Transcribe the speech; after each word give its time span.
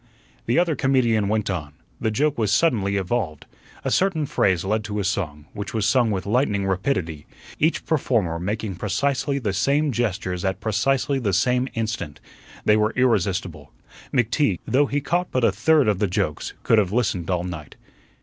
The 0.47 0.57
other 0.57 0.75
comedian 0.75 1.27
went 1.27 1.47
on. 1.51 1.73
The 1.99 2.09
joke 2.09 2.35
was 2.39 2.51
suddenly 2.51 2.95
evolved. 2.97 3.45
A 3.85 3.91
certain 3.91 4.25
phrase 4.25 4.65
led 4.65 4.83
to 4.85 4.97
a 4.97 5.03
song, 5.03 5.45
which 5.53 5.75
was 5.75 5.85
sung 5.85 6.09
with 6.09 6.25
lightning 6.25 6.65
rapidity, 6.65 7.27
each 7.59 7.85
performer 7.85 8.39
making 8.39 8.77
precisely 8.77 9.37
the 9.37 9.53
same 9.53 9.91
gestures 9.91 10.43
at 10.43 10.59
precisely 10.59 11.19
the 11.19 11.33
same 11.33 11.67
instant. 11.75 12.19
They 12.65 12.77
were 12.77 12.93
irresistible. 12.95 13.73
McTeague, 14.11 14.57
though 14.65 14.87
he 14.87 15.01
caught 15.01 15.29
but 15.29 15.43
a 15.43 15.51
third 15.51 15.87
of 15.87 15.99
the 15.99 16.07
jokes, 16.07 16.53
could 16.63 16.79
have 16.79 16.91
listened 16.91 17.29
all 17.29 17.43
night. 17.43 17.75